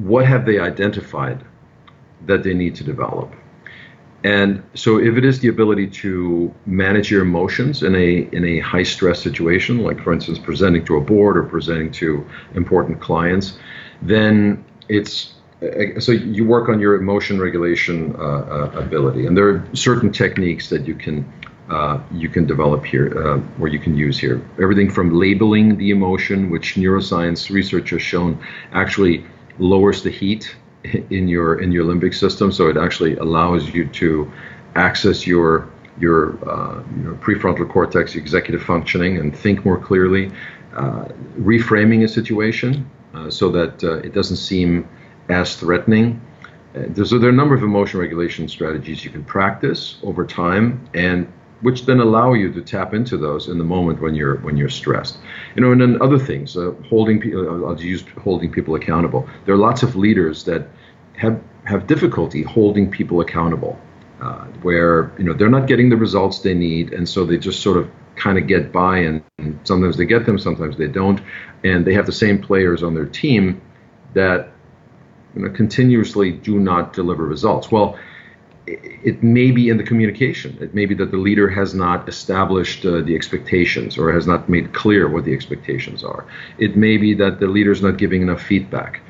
what 0.04 0.24
have 0.26 0.44
they 0.46 0.58
identified 0.58 1.42
that 2.26 2.42
they 2.42 2.54
need 2.54 2.74
to 2.74 2.84
develop 2.84 3.34
and 4.22 4.62
so 4.74 4.98
if 4.98 5.16
it 5.16 5.24
is 5.24 5.40
the 5.40 5.48
ability 5.48 5.86
to 5.86 6.54
manage 6.66 7.10
your 7.10 7.22
emotions 7.22 7.82
in 7.82 7.94
a 7.94 8.28
in 8.32 8.44
a 8.44 8.60
high 8.60 8.82
stress 8.82 9.22
situation, 9.22 9.78
like 9.78 10.02
for 10.02 10.12
instance 10.12 10.38
presenting 10.38 10.84
to 10.86 10.96
a 10.96 11.00
board 11.00 11.38
or 11.38 11.44
presenting 11.44 11.90
to 11.92 12.26
important 12.54 13.00
clients, 13.00 13.58
then 14.02 14.62
it's 14.88 15.34
so 15.98 16.12
you 16.12 16.44
work 16.44 16.68
on 16.68 16.80
your 16.80 16.96
emotion 16.96 17.40
regulation 17.40 18.14
uh, 18.16 18.18
uh, 18.18 18.70
ability, 18.74 19.26
and 19.26 19.36
there 19.36 19.48
are 19.48 19.64
certain 19.74 20.12
techniques 20.12 20.68
that 20.68 20.86
you 20.86 20.94
can 20.94 21.30
uh, 21.70 21.98
you 22.12 22.28
can 22.28 22.46
develop 22.46 22.84
here, 22.84 23.26
uh, 23.26 23.40
or 23.58 23.68
you 23.68 23.78
can 23.78 23.96
use 23.96 24.18
here. 24.18 24.42
Everything 24.60 24.90
from 24.90 25.14
labeling 25.14 25.78
the 25.78 25.90
emotion, 25.90 26.50
which 26.50 26.74
neuroscience 26.74 27.48
research 27.48 27.90
has 27.90 28.02
shown 28.02 28.38
actually 28.72 29.24
lowers 29.60 30.02
the 30.02 30.10
heat 30.10 30.56
in 31.10 31.28
your 31.28 31.60
in 31.60 31.70
your 31.70 31.84
limbic 31.84 32.14
system, 32.14 32.50
so 32.50 32.68
it 32.68 32.76
actually 32.76 33.16
allows 33.16 33.72
you 33.72 33.86
to 33.86 34.30
access 34.74 35.26
your 35.26 35.68
your, 36.00 36.38
uh, 36.48 36.82
your 37.02 37.14
prefrontal 37.16 37.68
cortex, 37.68 38.14
executive 38.14 38.62
functioning, 38.62 39.18
and 39.18 39.36
think 39.36 39.64
more 39.64 39.78
clearly. 39.78 40.32
Uh, 40.74 41.04
reframing 41.38 42.04
a 42.04 42.08
situation 42.08 42.88
uh, 43.12 43.28
so 43.28 43.50
that 43.50 43.82
uh, 43.84 43.96
it 43.98 44.14
doesn't 44.14 44.36
seem 44.36 44.88
as 45.28 45.56
threatening. 45.56 46.20
Uh, 46.74 46.84
there's, 46.88 47.10
there 47.10 47.24
are 47.24 47.28
a 47.28 47.32
number 47.32 47.54
of 47.54 47.62
emotion 47.62 47.98
regulation 48.00 48.48
strategies 48.48 49.04
you 49.04 49.10
can 49.10 49.24
practice 49.24 49.98
over 50.02 50.24
time, 50.24 50.88
and 50.94 51.30
which 51.62 51.86
then 51.86 52.00
allow 52.00 52.32
you 52.34 52.52
to 52.52 52.62
tap 52.62 52.94
into 52.94 53.16
those 53.18 53.48
in 53.48 53.58
the 53.58 53.64
moment 53.64 54.00
when 54.00 54.14
you're 54.14 54.36
when 54.38 54.56
you're 54.56 54.68
stressed. 54.70 55.18
You 55.56 55.62
know, 55.62 55.72
and 55.72 55.80
then 55.80 56.00
other 56.02 56.18
things, 56.18 56.56
uh, 56.56 56.72
holding 56.88 57.20
people. 57.20 57.66
I'll 57.66 57.80
use 57.80 58.04
holding 58.22 58.50
people 58.52 58.74
accountable. 58.74 59.28
There 59.44 59.54
are 59.54 59.58
lots 59.58 59.82
of 59.82 59.96
leaders 59.96 60.44
that 60.44 60.68
have 61.16 61.40
have 61.64 61.86
difficulty 61.86 62.42
holding 62.42 62.90
people 62.90 63.20
accountable. 63.20 63.78
uh, 64.20 64.44
where 64.62 65.12
you 65.18 65.24
know 65.24 65.32
they're 65.32 65.48
not 65.50 65.66
getting 65.66 65.88
the 65.88 65.96
results 65.96 66.40
they 66.40 66.54
need, 66.54 66.92
and 66.92 67.08
so 67.08 67.24
they 67.24 67.38
just 67.38 67.60
sort 67.62 67.76
of 67.76 67.90
kind 68.16 68.38
of 68.38 68.46
get 68.46 68.70
by, 68.72 68.98
and, 68.98 69.22
and 69.38 69.58
sometimes 69.64 69.96
they 69.96 70.04
get 70.04 70.26
them, 70.26 70.38
sometimes 70.38 70.76
they 70.76 70.88
don't, 70.88 71.20
and 71.64 71.86
they 71.86 71.94
have 71.94 72.06
the 72.06 72.12
same 72.12 72.40
players 72.40 72.82
on 72.82 72.94
their 72.94 73.06
team 73.06 73.60
that 74.14 74.52
you 75.34 75.42
know, 75.42 75.50
continuously 75.50 76.32
do 76.32 76.58
not 76.58 76.92
deliver 76.92 77.24
results. 77.24 77.70
Well, 77.72 77.98
it 78.66 79.22
may 79.22 79.50
be 79.50 79.68
in 79.68 79.76
the 79.76 79.82
communication. 79.82 80.56
It 80.60 80.74
may 80.74 80.86
be 80.86 80.94
that 80.94 81.10
the 81.10 81.16
leader 81.16 81.48
has 81.48 81.74
not 81.74 82.08
established 82.08 82.84
uh, 82.84 83.00
the 83.00 83.14
expectations 83.14 83.98
or 83.98 84.12
has 84.12 84.26
not 84.26 84.48
made 84.48 84.72
clear 84.72 85.08
what 85.08 85.24
the 85.24 85.32
expectations 85.32 86.04
are. 86.04 86.24
It 86.58 86.76
may 86.76 86.96
be 86.96 87.14
that 87.14 87.40
the 87.40 87.46
leader 87.46 87.72
is 87.72 87.82
not 87.82 87.96
giving 87.96 88.22
enough 88.22 88.42
feedback. 88.42 89.00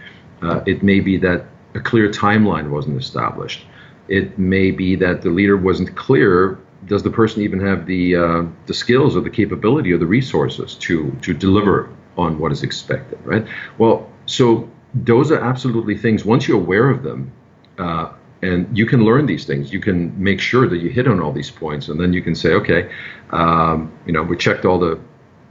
Uh, 0.43 0.61
it 0.67 0.83
may 0.83 1.01
be 1.01 1.17
that 1.19 1.47
a 1.75 1.81
clear 1.81 2.09
timeline 2.11 2.71
wasn't 2.71 2.99
established. 2.99 3.67
It 4.09 4.39
may 4.39 4.71
be 4.71 4.97
that 4.97 5.23
the 5.23 5.31
leader 5.31 5.57
wasn't 5.57 5.97
clear. 5.97 6.59
Does 6.87 7.03
the 7.03 7.11
person 7.11 7.43
even 7.43 7.61
have 7.61 7.87
the 7.87 8.17
uh, 8.17 8.45
the 8.67 8.75
skills 8.75 9.17
or 9.17 9.21
the 9.21 9.31
capability 9.31 9.93
or 9.93 9.99
the 9.99 10.07
resources 10.07 10.75
to 10.77 11.13
to 11.23 11.35
deliver 11.35 11.91
on 12.17 12.39
what 12.39 12.53
is 12.53 12.63
expected? 12.63 13.19
Right. 13.25 13.47
Well, 13.79 14.11
so 14.27 14.69
those 14.95 15.31
are 15.31 15.41
absolutely 15.41 15.97
things. 15.97 16.25
Once 16.25 16.49
you're 16.49 16.59
aware 16.59 16.89
of 16.89 17.03
them, 17.03 17.33
uh, 17.79 18.13
and 18.43 18.77
you 18.77 18.87
can 18.87 19.05
learn 19.05 19.27
these 19.27 19.45
things. 19.45 19.73
You 19.73 19.81
can 19.81 20.13
make 20.23 20.41
sure 20.41 20.69
that 20.69 20.79
you 20.79 20.89
hit 20.89 21.07
on 21.07 21.21
all 21.21 21.33
these 21.33 21.51
points, 21.51 21.89
and 21.89 22.01
then 22.01 22.13
you 22.13 22.23
can 22.23 22.35
say, 22.35 22.53
okay, 22.55 22.91
um, 23.31 23.93
you 24.07 24.13
know, 24.13 24.23
we 24.23 24.37
checked 24.37 24.65
all 24.65 24.79
the 24.79 24.99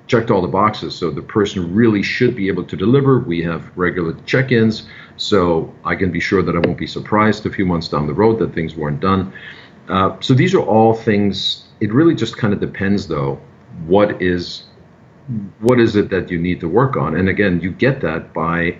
checked 0.07 0.31
all 0.31 0.41
the 0.41 0.47
boxes, 0.47 0.95
so 0.95 1.11
the 1.11 1.21
person 1.21 1.71
really 1.73 2.01
should 2.01 2.35
be 2.35 2.47
able 2.47 2.63
to 2.63 2.75
deliver. 2.75 3.19
We 3.19 3.43
have 3.43 3.71
regular 3.77 4.15
check-ins, 4.25 4.87
so 5.17 5.71
I 5.85 5.95
can 5.95 6.11
be 6.11 6.19
sure 6.19 6.41
that 6.41 6.55
I 6.55 6.59
won't 6.59 6.79
be 6.79 6.87
surprised 6.87 7.45
a 7.45 7.51
few 7.51 7.63
months 7.63 7.87
down 7.89 8.07
the 8.07 8.13
road 8.13 8.39
that 8.39 8.55
things 8.55 8.75
weren't 8.75 9.01
done. 9.01 9.31
Uh, 9.87 10.17
so 10.19 10.33
these 10.33 10.55
are 10.55 10.61
all 10.61 10.95
things. 10.95 11.65
It 11.79 11.93
really 11.93 12.15
just 12.15 12.37
kind 12.37 12.53
of 12.53 12.59
depends, 12.59 13.07
though, 13.07 13.39
what 13.85 14.19
is 14.19 14.63
what 15.59 15.79
is 15.79 15.95
it 15.95 16.09
that 16.09 16.31
you 16.31 16.39
need 16.39 16.59
to 16.59 16.67
work 16.67 16.97
on, 16.97 17.15
and 17.15 17.29
again, 17.29 17.61
you 17.61 17.71
get 17.71 18.01
that 18.01 18.33
by 18.33 18.75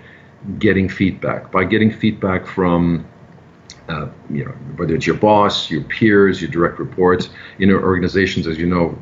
getting 0.58 0.88
feedback, 0.88 1.52
by 1.52 1.62
getting 1.62 1.92
feedback 1.92 2.44
from 2.44 3.06
uh, 3.90 4.08
you 4.30 4.44
know, 4.44 4.52
whether 4.76 4.94
it's 4.94 5.06
your 5.06 5.16
boss, 5.16 5.70
your 5.70 5.82
peers, 5.82 6.40
your 6.40 6.50
direct 6.50 6.78
reports, 6.78 7.28
know, 7.66 7.74
organizations, 7.74 8.46
as 8.46 8.56
you 8.58 8.66
know, 8.66 8.96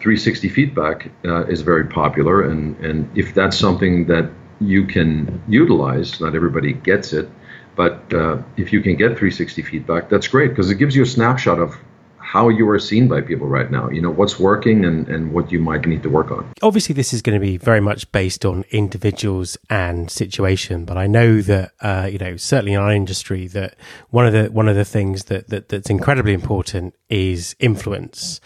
360 0.00 0.48
feedback 0.50 1.10
uh, 1.24 1.46
is 1.46 1.62
very 1.62 1.86
popular, 1.86 2.48
and 2.48 2.76
and 2.84 3.18
if 3.18 3.34
that's 3.34 3.56
something 3.56 4.06
that 4.06 4.30
you 4.60 4.84
can 4.86 5.42
utilize, 5.48 6.20
not 6.20 6.34
everybody 6.34 6.72
gets 6.72 7.12
it, 7.12 7.28
but 7.74 8.12
uh, 8.12 8.38
if 8.56 8.72
you 8.72 8.80
can 8.80 8.96
get 8.96 9.18
360 9.18 9.62
feedback, 9.62 10.08
that's 10.08 10.28
great 10.28 10.48
because 10.50 10.70
it 10.70 10.76
gives 10.76 10.94
you 10.94 11.02
a 11.02 11.06
snapshot 11.06 11.58
of 11.58 11.76
how 12.20 12.48
you 12.48 12.68
are 12.68 12.78
seen 12.78 13.08
by 13.08 13.20
people 13.20 13.46
right 13.46 13.70
now. 13.70 13.88
You 13.88 14.02
know, 14.02 14.10
what's 14.10 14.38
working 14.38 14.84
and, 14.84 15.08
and 15.08 15.32
what 15.32 15.50
you 15.50 15.60
might 15.60 15.86
need 15.86 16.02
to 16.02 16.10
work 16.10 16.30
on. 16.30 16.52
Obviously, 16.62 16.94
this 16.94 17.12
is 17.12 17.22
going 17.22 17.38
to 17.38 17.44
be 17.44 17.56
very 17.56 17.80
much 17.80 18.10
based 18.12 18.44
on 18.44 18.64
individuals 18.70 19.56
and 19.70 20.10
situation, 20.10 20.84
but 20.84 20.96
I 20.96 21.06
know 21.06 21.40
that, 21.42 21.72
uh, 21.80 22.08
you 22.10 22.18
know, 22.18 22.36
certainly 22.36 22.74
in 22.74 22.80
our 22.80 22.92
industry 22.92 23.46
that 23.48 23.76
one 24.10 24.26
of 24.26 24.32
the, 24.32 24.46
one 24.46 24.68
of 24.68 24.76
the 24.76 24.84
things 24.84 25.24
that, 25.24 25.48
that 25.48 25.68
that's 25.68 25.90
incredibly 25.90 26.32
important 26.32 26.94
is 27.08 27.56
influence. 27.58 28.40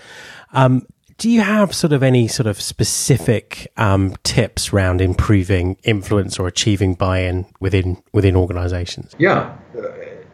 Um, 0.53 0.87
do 1.19 1.31
you 1.31 1.41
have 1.41 1.73
sort 1.73 1.93
of 1.93 2.03
any 2.03 2.27
sort 2.27 2.49
of 2.49 2.61
specific 2.61 3.71
um, 3.77 4.17
tips 4.25 4.73
around 4.73 5.01
improving 5.01 5.77
influence 5.85 6.39
or 6.39 6.49
achieving 6.49 6.95
buy-in 6.95 7.47
within 7.61 8.03
within 8.13 8.35
organizations? 8.35 9.15
Yeah, 9.19 9.57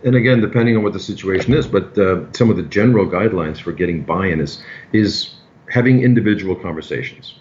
and 0.04 0.14
again, 0.14 0.40
depending 0.40 0.76
on 0.76 0.82
what 0.82 0.92
the 0.92 1.00
situation 1.00 1.54
is, 1.54 1.66
but 1.66 1.96
uh, 1.98 2.30
some 2.32 2.50
of 2.50 2.56
the 2.56 2.62
general 2.62 3.06
guidelines 3.06 3.60
for 3.60 3.72
getting 3.72 4.02
buy-in 4.02 4.40
is 4.40 4.62
is 4.92 5.34
having 5.70 6.02
individual 6.02 6.54
conversations. 6.54 7.34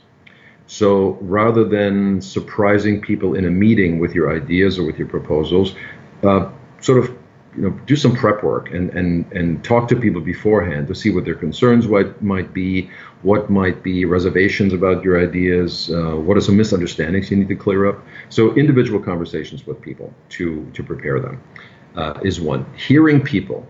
So 0.66 1.18
rather 1.22 1.64
than 1.64 2.22
surprising 2.22 3.02
people 3.02 3.36
in 3.36 3.46
a 3.46 3.50
meeting 3.50 4.00
with 4.00 4.14
your 4.14 4.36
ideas 4.36 4.78
or 4.78 4.84
with 4.86 4.98
your 4.98 5.08
proposals, 5.08 5.76
uh, 6.24 6.52
sort 6.82 7.00
of 7.00 7.16
you 7.56 7.64
know 7.64 7.70
do 7.86 7.96
some 7.96 8.16
prep 8.16 8.44
work 8.44 8.72
and 8.72 8.90
and 8.90 9.32
and 9.32 9.64
talk 9.64 9.88
to 9.90 9.96
people 9.96 10.22
beforehand 10.22 10.88
to 10.88 10.96
see 10.96 11.10
what 11.10 11.26
their 11.26 11.36
concerns 11.36 11.88
what 11.88 12.22
might 12.24 12.54
be, 12.54 12.90
what 13.22 13.52
might 13.52 13.84
be 13.84 14.04
reservations 14.04 14.74
about 14.74 15.04
your 15.04 15.22
ideas, 15.22 15.92
uh, 15.92 16.16
what 16.16 16.38
are 16.38 16.42
some 16.42 16.58
misunderstandings 16.58 17.30
you 17.30 17.38
need 17.38 17.48
to 17.50 17.56
clear 17.56 17.88
up. 17.88 18.04
So 18.30 18.54
individual 18.56 19.00
conversations 19.00 19.68
with 19.68 19.80
people 19.80 20.12
to 20.30 20.70
to 20.74 20.84
prepare 20.84 21.20
them 21.20 21.40
uh, 21.98 22.20
is 22.24 22.40
one. 22.40 22.66
Hearing 22.78 23.22
people, 23.22 23.68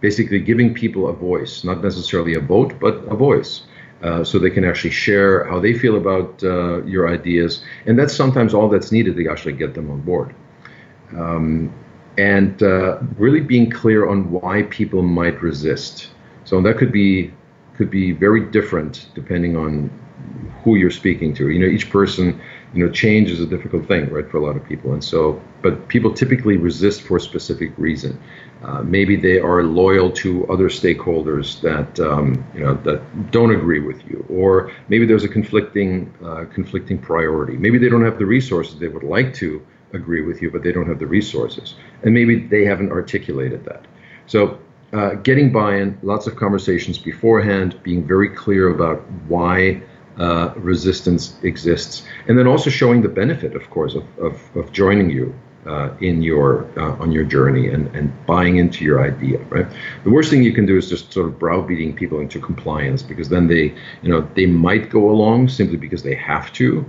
basically 0.00 0.40
giving 0.40 0.72
people 0.72 1.08
a 1.08 1.12
voice, 1.12 1.64
not 1.64 1.82
necessarily 1.82 2.34
a 2.34 2.40
vote, 2.40 2.78
but 2.80 2.94
a 3.08 3.16
voice. 3.16 3.62
Uh, 4.02 4.24
so 4.24 4.38
they 4.38 4.48
can 4.48 4.64
actually 4.64 4.90
share 4.90 5.44
how 5.44 5.60
they 5.60 5.74
feel 5.74 5.96
about 5.96 6.42
uh, 6.42 6.82
your 6.84 7.06
ideas. 7.06 7.62
And 7.84 7.98
that's 7.98 8.14
sometimes 8.16 8.54
all 8.54 8.68
that's 8.70 8.90
needed 8.90 9.14
to 9.16 9.28
actually 9.28 9.52
get 9.52 9.74
them 9.74 9.90
on 9.90 10.00
board. 10.00 10.34
Um, 11.14 11.70
and 12.16 12.62
uh, 12.62 12.98
really 13.18 13.40
being 13.40 13.70
clear 13.70 14.08
on 14.08 14.30
why 14.30 14.62
people 14.70 15.02
might 15.02 15.42
resist. 15.42 16.10
So 16.44 16.62
that 16.62 16.78
could 16.78 16.92
be 16.92 17.32
could 17.76 17.90
be 17.90 18.12
very 18.12 18.44
different 18.50 19.08
depending 19.14 19.56
on 19.56 19.90
who 20.64 20.76
you're 20.76 20.90
speaking 20.90 21.34
to. 21.34 21.48
You 21.50 21.58
know, 21.58 21.66
each 21.66 21.90
person 21.90 22.40
you 22.72 22.86
know, 22.86 22.92
change 22.92 23.30
is 23.30 23.40
a 23.40 23.46
difficult 23.46 23.86
thing, 23.88 24.08
right, 24.10 24.28
for 24.30 24.36
a 24.38 24.44
lot 24.44 24.56
of 24.56 24.64
people. 24.64 24.92
And 24.92 25.02
so, 25.02 25.40
but 25.60 25.88
people 25.88 26.12
typically 26.12 26.56
resist 26.56 27.02
for 27.02 27.16
a 27.16 27.20
specific 27.20 27.72
reason. 27.76 28.20
Uh, 28.62 28.82
maybe 28.82 29.16
they 29.16 29.40
are 29.40 29.64
loyal 29.64 30.10
to 30.12 30.46
other 30.48 30.68
stakeholders 30.68 31.60
that 31.62 31.98
um, 32.00 32.44
you 32.54 32.60
know 32.60 32.74
that 32.74 33.30
don't 33.30 33.50
agree 33.50 33.80
with 33.80 34.06
you, 34.08 34.24
or 34.28 34.70
maybe 34.88 35.04
there's 35.04 35.24
a 35.24 35.28
conflicting 35.28 36.12
uh, 36.24 36.44
conflicting 36.52 36.98
priority. 36.98 37.56
Maybe 37.56 37.78
they 37.78 37.88
don't 37.88 38.04
have 38.04 38.18
the 38.18 38.26
resources 38.26 38.78
they 38.78 38.88
would 38.88 39.02
like 39.02 39.34
to 39.34 39.64
agree 39.92 40.22
with 40.22 40.40
you, 40.40 40.50
but 40.50 40.62
they 40.62 40.70
don't 40.70 40.86
have 40.86 41.00
the 41.00 41.06
resources, 41.06 41.74
and 42.04 42.14
maybe 42.14 42.46
they 42.46 42.64
haven't 42.64 42.92
articulated 42.92 43.64
that. 43.64 43.86
So. 44.26 44.58
Uh, 44.92 45.14
getting 45.14 45.52
buy-in, 45.52 45.96
lots 46.02 46.26
of 46.26 46.34
conversations 46.34 46.98
beforehand, 46.98 47.80
being 47.84 48.04
very 48.04 48.28
clear 48.28 48.70
about 48.70 49.08
why 49.28 49.80
uh, 50.18 50.52
resistance 50.56 51.34
exists, 51.42 52.02
and 52.28 52.38
then 52.38 52.46
also 52.46 52.70
showing 52.70 53.02
the 53.02 53.08
benefit, 53.08 53.54
of 53.54 53.68
course, 53.70 53.94
of, 53.94 54.04
of, 54.18 54.56
of 54.56 54.72
joining 54.72 55.10
you 55.10 55.34
uh, 55.66 55.90
in 56.00 56.22
your 56.22 56.66
uh, 56.78 56.96
on 57.02 57.12
your 57.12 57.24
journey 57.24 57.68
and, 57.68 57.94
and 57.94 58.12
buying 58.26 58.56
into 58.56 58.84
your 58.84 59.02
idea. 59.02 59.38
Right. 59.50 59.66
The 60.04 60.10
worst 60.10 60.30
thing 60.30 60.42
you 60.42 60.52
can 60.52 60.66
do 60.66 60.76
is 60.76 60.88
just 60.88 61.12
sort 61.12 61.26
of 61.26 61.38
browbeating 61.38 61.94
people 61.94 62.20
into 62.20 62.40
compliance 62.40 63.02
because 63.02 63.28
then 63.28 63.46
they, 63.46 63.74
you 64.02 64.10
know, 64.10 64.26
they 64.34 64.46
might 64.46 64.90
go 64.90 65.10
along 65.10 65.48
simply 65.48 65.76
because 65.76 66.02
they 66.02 66.14
have 66.14 66.52
to, 66.54 66.84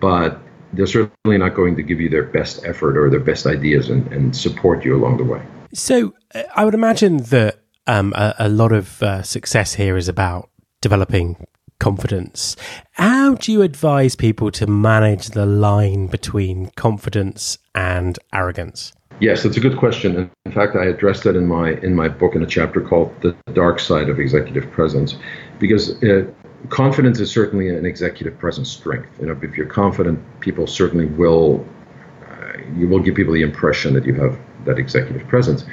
but 0.00 0.40
they're 0.72 0.86
certainly 0.86 1.38
not 1.38 1.54
going 1.54 1.76
to 1.76 1.82
give 1.82 2.00
you 2.00 2.08
their 2.08 2.22
best 2.22 2.64
effort 2.64 2.96
or 2.96 3.10
their 3.10 3.20
best 3.20 3.46
ideas 3.46 3.90
and, 3.90 4.10
and 4.12 4.34
support 4.36 4.84
you 4.84 4.96
along 4.96 5.18
the 5.18 5.24
way. 5.24 5.42
So 5.74 6.14
uh, 6.34 6.42
I 6.54 6.64
would 6.64 6.74
imagine 6.74 7.18
that 7.24 7.60
um, 7.86 8.12
a, 8.14 8.34
a, 8.38 8.48
lot 8.48 8.72
of 8.72 9.02
uh, 9.02 9.22
success 9.22 9.74
here 9.74 9.96
is 9.96 10.08
about 10.08 10.50
developing 10.80 11.44
confidence. 11.82 12.54
How 12.92 13.34
do 13.34 13.50
you 13.50 13.62
advise 13.62 14.14
people 14.14 14.52
to 14.52 14.68
manage 14.68 15.30
the 15.30 15.46
line 15.46 16.06
between 16.06 16.70
confidence 16.76 17.58
and 17.74 18.16
arrogance? 18.32 18.92
Yes, 19.18 19.42
that's 19.42 19.56
a 19.56 19.60
good 19.60 19.76
question. 19.76 20.30
In 20.46 20.52
fact, 20.52 20.76
I 20.76 20.84
addressed 20.84 21.24
that 21.24 21.34
in 21.34 21.46
my 21.48 21.72
in 21.82 21.94
my 21.96 22.08
book 22.08 22.36
in 22.36 22.42
a 22.42 22.46
chapter 22.46 22.80
called 22.80 23.12
"The 23.20 23.34
Dark 23.52 23.80
Side 23.80 24.08
of 24.08 24.20
Executive 24.20 24.70
Presence," 24.70 25.16
because 25.58 26.00
uh, 26.04 26.24
confidence 26.68 27.18
is 27.18 27.30
certainly 27.30 27.68
an 27.68 27.84
executive 27.84 28.38
presence 28.38 28.70
strength. 28.70 29.08
You 29.20 29.26
know, 29.26 29.38
if 29.42 29.56
you're 29.56 29.66
confident, 29.66 30.20
people 30.40 30.68
certainly 30.68 31.06
will. 31.06 31.66
Uh, 32.30 32.58
you 32.76 32.86
will 32.88 33.00
give 33.00 33.16
people 33.16 33.34
the 33.34 33.42
impression 33.42 33.92
that 33.94 34.04
you 34.06 34.14
have 34.14 34.38
that 34.66 34.78
executive 34.78 35.26
presence 35.26 35.64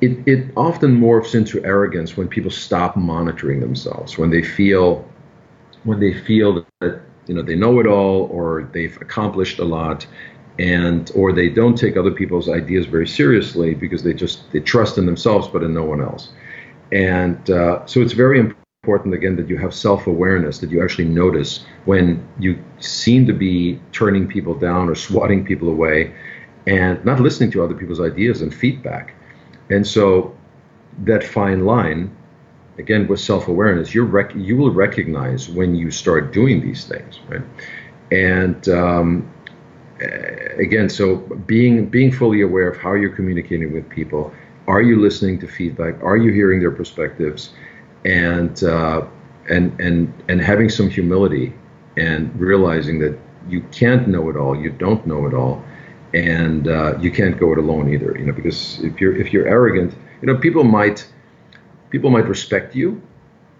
it, 0.00 0.26
it 0.26 0.52
often 0.56 1.00
morphs 1.00 1.34
into 1.34 1.64
arrogance 1.64 2.16
when 2.16 2.28
people 2.28 2.50
stop 2.50 2.96
monitoring 2.96 3.60
themselves, 3.60 4.18
when 4.18 4.30
they 4.30 4.42
feel 4.42 5.08
when 5.84 6.00
they 6.00 6.12
feel 6.12 6.66
that 6.80 7.00
you 7.26 7.34
know 7.34 7.42
they 7.42 7.54
know 7.54 7.78
it 7.80 7.86
all 7.86 8.24
or 8.32 8.68
they've 8.72 9.00
accomplished 9.00 9.58
a 9.58 9.64
lot 9.64 10.06
and 10.58 11.12
or 11.14 11.32
they 11.32 11.48
don't 11.48 11.76
take 11.76 11.96
other 11.96 12.10
people's 12.10 12.48
ideas 12.48 12.86
very 12.86 13.06
seriously 13.06 13.74
because 13.74 14.02
they 14.02 14.12
just 14.12 14.50
they 14.52 14.60
trust 14.60 14.98
in 14.98 15.06
themselves 15.06 15.48
but 15.48 15.62
in 15.62 15.72
no 15.72 15.84
one 15.84 16.00
else. 16.00 16.30
And 16.92 17.50
uh, 17.50 17.84
so 17.86 18.00
it's 18.00 18.12
very 18.12 18.38
important 18.38 19.14
again 19.14 19.34
that 19.36 19.48
you 19.48 19.56
have 19.58 19.74
self-awareness 19.74 20.58
that 20.58 20.70
you 20.70 20.82
actually 20.82 21.06
notice 21.06 21.64
when 21.86 22.26
you 22.38 22.62
seem 22.78 23.26
to 23.26 23.32
be 23.32 23.80
turning 23.92 24.28
people 24.28 24.54
down 24.54 24.88
or 24.88 24.94
swatting 24.94 25.44
people 25.44 25.68
away 25.68 26.14
and 26.66 27.04
not 27.04 27.18
listening 27.20 27.50
to 27.52 27.64
other 27.64 27.74
people's 27.74 28.00
ideas 28.00 28.42
and 28.42 28.54
feedback 28.54 29.15
and 29.70 29.86
so 29.86 30.36
that 31.04 31.24
fine 31.24 31.64
line, 31.64 32.14
again, 32.78 33.06
with 33.06 33.20
self-awareness, 33.20 33.94
you 33.94 34.04
rec- 34.04 34.34
you 34.34 34.56
will 34.56 34.72
recognize 34.72 35.48
when 35.48 35.74
you 35.74 35.90
start 35.90 36.32
doing 36.32 36.60
these 36.60 36.84
things, 36.84 37.20
right? 37.28 37.42
And 38.12 38.68
um, 38.68 39.32
again, 40.58 40.88
so 40.88 41.16
being 41.16 41.86
being 41.86 42.12
fully 42.12 42.42
aware 42.42 42.68
of 42.68 42.76
how 42.76 42.94
you're 42.94 43.14
communicating 43.14 43.72
with 43.72 43.88
people 43.88 44.32
are 44.68 44.82
you 44.82 45.00
listening 45.00 45.38
to 45.40 45.46
feedback? 45.46 46.02
Are 46.02 46.16
you 46.16 46.32
hearing 46.32 46.60
their 46.60 46.70
perspectives? 46.70 47.50
And 48.04 48.62
uh, 48.64 49.06
and 49.48 49.78
and 49.80 50.12
and 50.28 50.40
having 50.40 50.68
some 50.68 50.90
humility 50.90 51.54
and 51.96 52.34
realizing 52.38 52.98
that 53.00 53.18
you 53.48 53.60
can't 53.72 54.08
know 54.08 54.28
it 54.28 54.36
all, 54.36 54.60
you 54.60 54.70
don't 54.70 55.06
know 55.06 55.26
it 55.26 55.34
all, 55.34 55.64
and 56.14 56.68
uh, 56.68 56.98
you 56.98 57.10
can't 57.10 57.38
go 57.38 57.52
it 57.52 57.58
alone 57.58 57.92
either. 57.92 58.16
You 58.18 58.26
know, 58.26 58.32
because 58.32 58.78
if 58.82 59.00
you're 59.00 59.16
if 59.16 59.32
you're 59.32 59.46
arrogant, 59.46 59.94
you 60.20 60.26
know, 60.26 60.36
people 60.36 60.64
might 60.64 61.06
people 61.90 62.10
might 62.10 62.26
respect 62.26 62.74
you, 62.74 63.00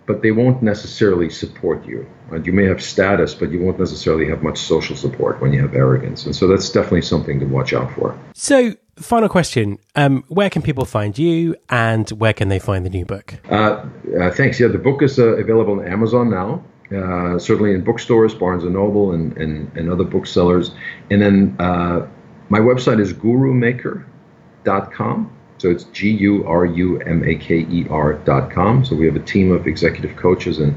but 0.07 0.23
they 0.23 0.33
won't 0.33 0.62
necessarily 0.62 1.29
support 1.31 1.85
you. 1.87 2.07
Right? 2.29 2.45
You 2.45 2.53
may 2.53 2.65
have 2.65 2.83
status, 2.83 3.35
but 3.35 3.50
you 3.50 3.61
won't 3.61 3.79
necessarily 3.79 4.29
have 4.29 4.43
much 4.43 4.59
social 4.59 4.97
support 4.97 5.41
when 5.41 5.53
you 5.53 5.61
have 5.62 5.75
arrogance. 5.75 6.26
And 6.26 6.35
so 6.35 6.47
that's 6.47 6.71
definitely 6.71 7.03
something 7.03 7.41
to 7.41 7.47
watch 7.47 7.73
out 7.73 7.93
for. 7.93 8.19
So, 8.35 8.75
final 8.97 9.29
question 9.29 9.79
um, 9.95 10.25
Where 10.29 10.50
can 10.50 10.62
people 10.62 10.85
find 10.85 11.17
you 11.19 11.57
and 11.69 12.09
where 12.11 12.33
can 12.33 12.49
they 12.49 12.59
find 12.59 12.85
the 12.85 12.91
new 12.91 13.05
book? 13.05 13.35
Uh, 13.50 13.87
uh, 14.21 14.31
thanks. 14.33 14.59
Yeah, 14.59 14.69
the 14.69 14.79
book 14.79 15.03
is 15.03 15.19
uh, 15.19 15.37
available 15.37 15.81
on 15.81 15.87
Amazon 15.87 16.31
now. 16.31 16.65
Uh, 16.95 17.37
certainly 17.37 17.75
in 17.75 17.83
bookstores, 17.83 18.33
Barnes 18.33 18.62
and 18.62 18.75
Noble, 18.75 19.11
and, 19.11 19.37
and, 19.37 19.76
and 19.76 19.91
other 19.91 20.05
booksellers. 20.05 20.71
And 21.11 21.21
then 21.21 21.57
uh, 21.59 22.07
my 22.49 22.59
website 22.59 23.00
is 23.00 23.12
gurumaker.com. 23.12 25.33
So 25.59 25.71
it's 25.71 25.85
G 25.85 26.11
U 26.11 26.47
R 26.47 26.67
U 26.67 27.00
M 27.00 27.25
A 27.25 27.35
K 27.37 27.61
E 27.61 27.87
R 27.88 28.15
dot 28.25 28.50
com. 28.50 28.85
So 28.85 28.95
we 28.95 29.07
have 29.07 29.17
a 29.17 29.21
team 29.21 29.53
of 29.53 29.67
executive 29.67 30.17
coaches 30.17 30.59
and 30.59 30.76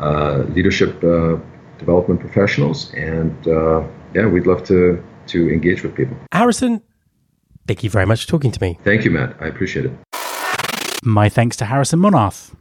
uh, 0.00 0.38
leadership 0.54 1.02
uh, 1.04 1.36
development 1.78 2.20
professionals, 2.20 2.92
and 2.94 3.46
uh, 3.46 3.86
yeah, 4.14 4.26
we'd 4.26 4.46
love 4.46 4.64
to 4.64 5.02
to 5.28 5.50
engage 5.50 5.82
with 5.82 5.94
people. 5.94 6.16
Harrison, 6.32 6.82
thank 7.66 7.84
you 7.84 7.90
very 7.90 8.06
much 8.06 8.24
for 8.24 8.30
talking 8.30 8.50
to 8.50 8.60
me. 8.60 8.78
Thank 8.82 9.04
you, 9.04 9.10
Matt. 9.10 9.36
I 9.40 9.46
appreciate 9.46 9.86
it. 9.86 9.92
My 11.02 11.28
thanks 11.28 11.56
to 11.58 11.66
Harrison 11.66 12.00
Monarth. 12.00 12.56